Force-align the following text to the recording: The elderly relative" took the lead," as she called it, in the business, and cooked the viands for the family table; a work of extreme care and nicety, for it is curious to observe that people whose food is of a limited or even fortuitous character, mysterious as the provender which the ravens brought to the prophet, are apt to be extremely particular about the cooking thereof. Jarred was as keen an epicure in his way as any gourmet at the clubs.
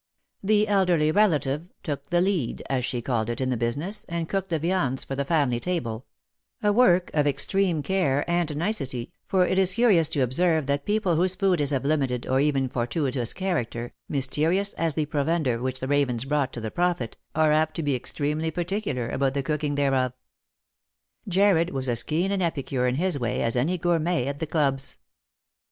The 0.41 0.67
elderly 0.67 1.11
relative" 1.11 1.69
took 1.83 2.09
the 2.09 2.21
lead," 2.21 2.63
as 2.71 2.83
she 2.83 3.03
called 3.03 3.29
it, 3.29 3.39
in 3.39 3.51
the 3.51 3.55
business, 3.55 4.03
and 4.09 4.27
cooked 4.27 4.49
the 4.49 4.57
viands 4.57 5.03
for 5.03 5.15
the 5.15 5.23
family 5.23 5.59
table; 5.59 6.07
a 6.63 6.73
work 6.73 7.11
of 7.13 7.27
extreme 7.27 7.83
care 7.83 8.27
and 8.27 8.57
nicety, 8.57 9.11
for 9.27 9.45
it 9.45 9.59
is 9.59 9.75
curious 9.75 10.09
to 10.09 10.21
observe 10.21 10.65
that 10.65 10.87
people 10.87 11.17
whose 11.17 11.35
food 11.35 11.61
is 11.61 11.71
of 11.71 11.85
a 11.85 11.87
limited 11.87 12.25
or 12.25 12.39
even 12.39 12.67
fortuitous 12.67 13.31
character, 13.33 13.93
mysterious 14.09 14.73
as 14.73 14.95
the 14.95 15.05
provender 15.05 15.61
which 15.61 15.79
the 15.79 15.87
ravens 15.87 16.25
brought 16.25 16.51
to 16.53 16.59
the 16.61 16.71
prophet, 16.71 17.15
are 17.35 17.51
apt 17.53 17.75
to 17.75 17.83
be 17.83 17.93
extremely 17.93 18.49
particular 18.49 19.07
about 19.09 19.35
the 19.35 19.43
cooking 19.43 19.75
thereof. 19.75 20.13
Jarred 21.27 21.69
was 21.69 21.87
as 21.87 22.01
keen 22.01 22.31
an 22.31 22.41
epicure 22.41 22.87
in 22.87 22.95
his 22.95 23.19
way 23.19 23.43
as 23.43 23.55
any 23.55 23.77
gourmet 23.77 24.25
at 24.25 24.39
the 24.39 24.47
clubs. 24.47 24.97